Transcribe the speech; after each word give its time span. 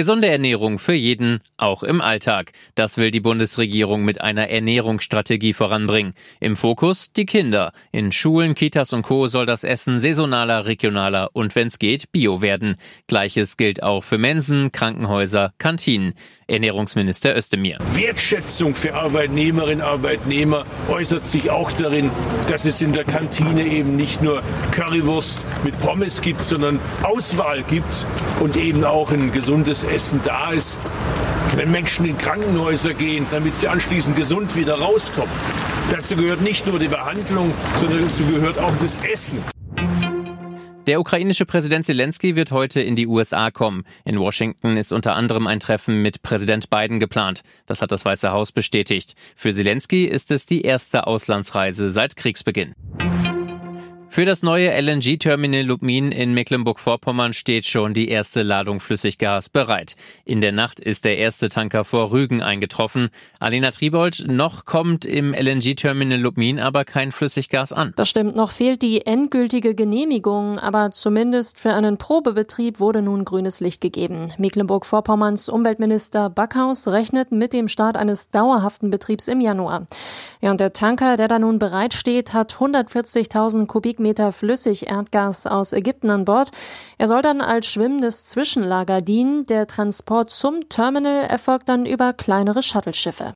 Gesunde 0.00 0.28
Ernährung 0.28 0.78
für 0.78 0.94
jeden, 0.94 1.40
auch 1.58 1.82
im 1.82 2.00
Alltag. 2.00 2.52
Das 2.74 2.96
will 2.96 3.10
die 3.10 3.20
Bundesregierung 3.20 4.02
mit 4.02 4.22
einer 4.22 4.48
Ernährungsstrategie 4.48 5.52
voranbringen. 5.52 6.14
Im 6.40 6.56
Fokus 6.56 7.12
die 7.12 7.26
Kinder. 7.26 7.74
In 7.92 8.10
Schulen, 8.10 8.54
Kitas 8.54 8.94
und 8.94 9.02
Co. 9.02 9.26
soll 9.26 9.44
das 9.44 9.62
Essen 9.62 10.00
saisonaler, 10.00 10.64
regionaler 10.64 11.28
und, 11.34 11.54
wenn 11.54 11.66
es 11.66 11.78
geht, 11.78 12.12
bio 12.12 12.40
werden. 12.40 12.76
Gleiches 13.08 13.58
gilt 13.58 13.82
auch 13.82 14.02
für 14.02 14.16
Mensen, 14.16 14.72
Krankenhäuser, 14.72 15.52
Kantinen. 15.58 16.14
Ernährungsminister 16.50 17.36
Özdemir. 17.36 17.78
Wertschätzung 17.92 18.74
für 18.74 18.94
Arbeitnehmerinnen 18.94 19.82
und 19.82 19.86
Arbeitnehmer 19.86 20.64
äußert 20.88 21.24
sich 21.24 21.50
auch 21.50 21.70
darin, 21.72 22.10
dass 22.48 22.64
es 22.64 22.82
in 22.82 22.92
der 22.92 23.04
Kantine 23.04 23.64
eben 23.64 23.94
nicht 23.96 24.20
nur 24.20 24.42
Currywurst 24.80 25.44
mit 25.62 25.78
Pommes 25.80 26.22
gibt, 26.22 26.40
sondern 26.40 26.80
Auswahl 27.02 27.62
gibt 27.64 28.06
und 28.40 28.56
eben 28.56 28.82
auch 28.82 29.12
ein 29.12 29.30
gesundes 29.30 29.84
Essen 29.84 30.20
da 30.24 30.52
ist. 30.52 30.80
Wenn 31.54 31.70
Menschen 31.70 32.06
in 32.06 32.16
Krankenhäuser 32.16 32.94
gehen, 32.94 33.26
damit 33.30 33.56
sie 33.56 33.68
anschließend 33.68 34.16
gesund 34.16 34.56
wieder 34.56 34.78
rauskommen. 34.78 35.30
Dazu 35.90 36.16
gehört 36.16 36.40
nicht 36.40 36.66
nur 36.66 36.78
die 36.78 36.88
Behandlung, 36.88 37.52
sondern 37.76 38.06
dazu 38.06 38.24
gehört 38.24 38.58
auch 38.58 38.72
das 38.80 38.96
Essen. 39.04 39.44
Der 40.86 40.98
ukrainische 40.98 41.44
Präsident 41.44 41.84
Zelensky 41.84 42.34
wird 42.34 42.50
heute 42.50 42.80
in 42.80 42.96
die 42.96 43.06
USA 43.06 43.50
kommen. 43.50 43.84
In 44.06 44.18
Washington 44.18 44.78
ist 44.78 44.94
unter 44.94 45.14
anderem 45.14 45.46
ein 45.46 45.60
Treffen 45.60 46.00
mit 46.00 46.22
Präsident 46.22 46.70
Biden 46.70 47.00
geplant. 47.00 47.42
Das 47.66 47.82
hat 47.82 47.92
das 47.92 48.06
Weiße 48.06 48.32
Haus 48.32 48.50
bestätigt. 48.50 49.14
Für 49.36 49.52
Zelensky 49.52 50.06
ist 50.06 50.30
es 50.30 50.46
die 50.46 50.62
erste 50.62 51.06
Auslandsreise 51.06 51.90
seit 51.90 52.16
Kriegsbeginn. 52.16 52.74
Für 54.12 54.24
das 54.24 54.42
neue 54.42 54.72
LNG-Terminal 54.72 55.62
Lubmin 55.62 56.10
in 56.10 56.34
Mecklenburg-Vorpommern 56.34 57.32
steht 57.32 57.64
schon 57.64 57.94
die 57.94 58.08
erste 58.08 58.42
Ladung 58.42 58.80
Flüssiggas 58.80 59.48
bereit. 59.48 59.94
In 60.24 60.40
der 60.40 60.50
Nacht 60.50 60.80
ist 60.80 61.04
der 61.04 61.16
erste 61.16 61.48
Tanker 61.48 61.84
vor 61.84 62.10
Rügen 62.10 62.42
eingetroffen. 62.42 63.10
Alena 63.38 63.70
Tribold, 63.70 64.24
noch 64.26 64.64
kommt 64.64 65.04
im 65.04 65.32
LNG-Terminal 65.32 66.18
Lubmin 66.18 66.58
aber 66.58 66.84
kein 66.84 67.12
Flüssiggas 67.12 67.72
an. 67.72 67.92
Das 67.94 68.08
stimmt, 68.08 68.34
noch 68.34 68.50
fehlt 68.50 68.82
die 68.82 69.06
endgültige 69.06 69.76
Genehmigung, 69.76 70.58
aber 70.58 70.90
zumindest 70.90 71.60
für 71.60 71.72
einen 71.72 71.96
Probebetrieb 71.96 72.80
wurde 72.80 73.02
nun 73.02 73.24
grünes 73.24 73.60
Licht 73.60 73.80
gegeben. 73.80 74.32
Mecklenburg-Vorpommerns 74.38 75.48
Umweltminister 75.48 76.30
Backhaus 76.30 76.88
rechnet 76.88 77.30
mit 77.30 77.52
dem 77.52 77.68
Start 77.68 77.96
eines 77.96 78.30
dauerhaften 78.30 78.90
Betriebs 78.90 79.28
im 79.28 79.40
Januar. 79.40 79.86
Ja, 80.40 80.50
und 80.50 80.58
der 80.58 80.72
Tanker, 80.72 81.16
der 81.16 81.28
da 81.28 81.38
nun 81.38 81.60
bereitsteht, 81.60 82.32
hat 82.32 82.54
140.000 82.54 83.66
Kubik 83.66 83.99
Kubikmeter 84.00 84.32
Flüssigerdgas 84.32 85.46
aus 85.46 85.74
Ägypten 85.74 86.08
an 86.08 86.24
Bord. 86.24 86.52
Er 86.96 87.06
soll 87.06 87.20
dann 87.20 87.42
als 87.42 87.66
schwimmendes 87.66 88.24
Zwischenlager 88.24 89.02
dienen. 89.02 89.44
Der 89.44 89.66
Transport 89.66 90.30
zum 90.30 90.70
Terminal 90.70 91.26
erfolgt 91.26 91.68
dann 91.68 91.84
über 91.84 92.14
kleinere 92.14 92.62
Shuttle-Schiffe. 92.62 93.34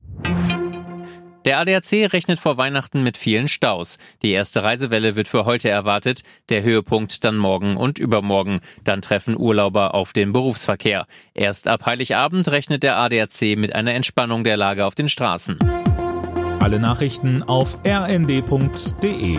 Der 1.45 1.59
ADAC 1.59 2.11
rechnet 2.15 2.39
vor 2.39 2.57
Weihnachten 2.57 3.03
mit 3.03 3.19
vielen 3.19 3.49
Staus. 3.49 3.99
Die 4.23 4.31
erste 4.31 4.63
Reisewelle 4.63 5.17
wird 5.17 5.29
für 5.29 5.45
heute 5.45 5.69
erwartet, 5.69 6.23
der 6.49 6.63
Höhepunkt 6.63 7.23
dann 7.23 7.37
morgen 7.37 7.77
und 7.77 7.99
übermorgen. 7.99 8.61
Dann 8.85 9.03
treffen 9.03 9.39
Urlauber 9.39 9.93
auf 9.93 10.15
den 10.15 10.33
Berufsverkehr. 10.33 11.07
Erst 11.35 11.69
ab 11.69 11.85
Heiligabend 11.85 12.49
rechnet 12.49 12.83
der 12.83 12.97
ADAC 12.97 13.59
mit 13.59 13.75
einer 13.75 13.93
Entspannung 13.93 14.45
der 14.45 14.57
Lage 14.57 14.87
auf 14.87 14.95
den 14.95 15.11
Straßen. 15.11 15.59
Alle 16.61 16.81
Nachrichten 16.81 17.43
auf 17.43 17.77
rnd.de 17.87 19.39